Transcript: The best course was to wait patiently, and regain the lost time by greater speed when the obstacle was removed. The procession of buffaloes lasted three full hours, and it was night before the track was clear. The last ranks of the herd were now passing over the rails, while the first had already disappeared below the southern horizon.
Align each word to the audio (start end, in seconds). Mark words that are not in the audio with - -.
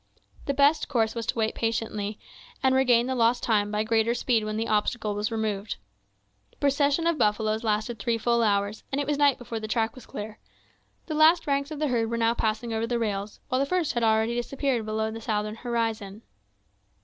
The 0.47 0.55
best 0.55 0.87
course 0.89 1.13
was 1.13 1.27
to 1.27 1.35
wait 1.35 1.53
patiently, 1.53 2.17
and 2.63 2.73
regain 2.73 3.05
the 3.05 3.13
lost 3.13 3.43
time 3.43 3.69
by 3.69 3.83
greater 3.83 4.15
speed 4.15 4.43
when 4.43 4.57
the 4.57 4.67
obstacle 4.67 5.13
was 5.13 5.31
removed. 5.31 5.75
The 6.49 6.57
procession 6.57 7.05
of 7.05 7.19
buffaloes 7.19 7.63
lasted 7.63 7.99
three 7.99 8.17
full 8.17 8.41
hours, 8.41 8.83
and 8.91 8.99
it 8.99 9.05
was 9.05 9.19
night 9.19 9.37
before 9.37 9.59
the 9.59 9.67
track 9.67 9.93
was 9.93 10.07
clear. 10.07 10.39
The 11.05 11.13
last 11.13 11.45
ranks 11.45 11.69
of 11.69 11.77
the 11.77 11.89
herd 11.89 12.09
were 12.09 12.17
now 12.17 12.33
passing 12.33 12.73
over 12.73 12.87
the 12.87 12.97
rails, 12.97 13.41
while 13.49 13.59
the 13.59 13.67
first 13.67 13.93
had 13.93 14.01
already 14.01 14.33
disappeared 14.33 14.87
below 14.87 15.11
the 15.11 15.21
southern 15.21 15.57
horizon. 15.57 16.23